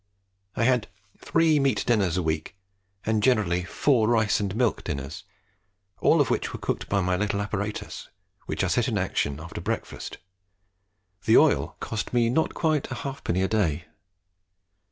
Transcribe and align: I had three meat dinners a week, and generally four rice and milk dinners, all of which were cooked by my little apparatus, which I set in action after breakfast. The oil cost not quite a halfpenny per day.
I 0.55 0.63
had 0.63 0.87
three 1.19 1.59
meat 1.59 1.83
dinners 1.85 2.17
a 2.17 2.23
week, 2.23 2.55
and 3.05 3.21
generally 3.21 3.63
four 3.63 4.07
rice 4.07 4.39
and 4.39 4.55
milk 4.55 4.83
dinners, 4.83 5.25
all 5.99 6.19
of 6.19 6.31
which 6.31 6.51
were 6.53 6.59
cooked 6.59 6.89
by 6.89 7.01
my 7.01 7.15
little 7.15 7.39
apparatus, 7.39 8.09
which 8.47 8.63
I 8.63 8.67
set 8.67 8.87
in 8.87 8.97
action 8.97 9.39
after 9.39 9.61
breakfast. 9.61 10.17
The 11.25 11.37
oil 11.37 11.75
cost 11.79 12.15
not 12.15 12.55
quite 12.55 12.89
a 12.91 12.95
halfpenny 13.05 13.41
per 13.41 13.47
day. 13.47 13.85